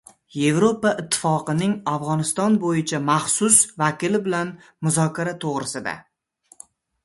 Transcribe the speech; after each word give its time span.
Yevropa 0.35 0.93
Ittifoqining 1.03 1.75
Afg‘oniston 1.91 2.57
bo‘yicha 2.65 3.01
maxsus 3.11 3.61
vakili 3.85 4.25
bilan 4.31 4.57
muzokara 4.89 5.39
to‘g‘risida 5.47 5.99